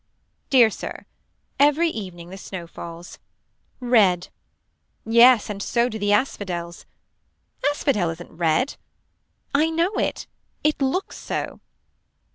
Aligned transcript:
Dear 0.49 0.71
Sir. 0.71 1.05
Every 1.59 1.89
evening 1.89 2.29
the 2.31 2.37
snow 2.39 2.65
falls. 2.65 3.19
Red. 3.79 4.29
Yes 5.05 5.47
and 5.47 5.61
so 5.61 5.89
do 5.89 5.99
the 5.99 6.11
asphodels. 6.11 6.87
Asphodel 7.69 8.09
isn't 8.09 8.31
red. 8.31 8.77
I 9.53 9.69
know 9.69 9.93
it 9.99 10.25
it 10.63 10.81
looks 10.81 11.19
so. 11.19 11.59